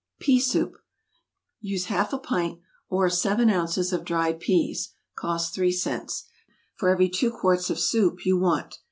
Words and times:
=Pea 0.17 0.39
Soup.= 0.39 0.77
Use 1.59 1.85
half 1.85 2.11
a 2.11 2.17
pint, 2.17 2.59
or 2.89 3.07
seven 3.07 3.51
ounces 3.51 3.93
of 3.93 4.03
dried 4.03 4.39
peas, 4.39 4.93
(cost 5.15 5.53
three 5.53 5.71
cents,) 5.71 6.25
for 6.73 6.89
every 6.89 7.07
two 7.07 7.29
quarts 7.29 7.69
of 7.69 7.79
soup 7.79 8.25
you 8.25 8.35
want. 8.39 8.79